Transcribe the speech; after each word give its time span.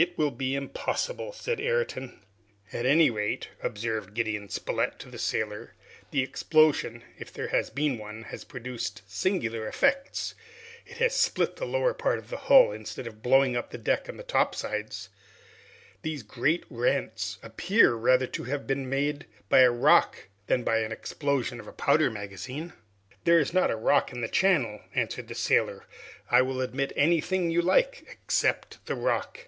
"It 0.00 0.16
will 0.16 0.30
be 0.30 0.54
impossible," 0.54 1.32
said 1.32 1.60
Ayrton. 1.60 2.22
"At 2.72 2.86
any 2.86 3.10
rate," 3.10 3.48
observed 3.64 4.14
Gideon 4.14 4.48
Spilett 4.48 5.00
to 5.00 5.10
the 5.10 5.18
sailor, 5.18 5.74
"the 6.12 6.22
explosion, 6.22 7.02
if 7.18 7.32
there 7.32 7.48
has 7.48 7.68
been 7.68 7.98
one, 7.98 8.22
has 8.22 8.44
produced 8.44 9.02
singular 9.08 9.66
effects! 9.66 10.36
It 10.86 10.98
has 10.98 11.16
split 11.16 11.56
the 11.56 11.64
lower 11.66 11.94
part 11.94 12.18
of 12.20 12.30
the 12.30 12.36
hull, 12.36 12.70
instead 12.70 13.08
of 13.08 13.22
blowing 13.24 13.56
up 13.56 13.70
the 13.72 13.76
deck 13.78 14.08
and 14.08 14.22
topsides! 14.28 15.08
These 16.02 16.22
great 16.22 16.62
rents 16.70 17.38
appear 17.42 17.94
rather 17.96 18.28
to 18.28 18.44
have 18.44 18.68
been 18.68 18.88
made 18.88 19.26
by 19.48 19.62
a 19.62 19.72
rock 19.72 20.28
than 20.46 20.62
by 20.62 20.78
the 20.78 20.92
explosion 20.92 21.58
of 21.58 21.66
a 21.66 21.72
powder 21.72 22.08
magazine." 22.08 22.72
"There 23.24 23.40
is 23.40 23.52
not 23.52 23.68
a 23.68 23.74
rock 23.74 24.12
in 24.12 24.20
the 24.20 24.28
channel!" 24.28 24.80
answered 24.94 25.26
the 25.26 25.34
sailor. 25.34 25.86
"I 26.30 26.40
will 26.42 26.60
admit 26.60 26.92
anything 26.94 27.50
you 27.50 27.60
like, 27.62 28.06
except 28.22 28.86
the 28.86 28.94
rock." 28.94 29.46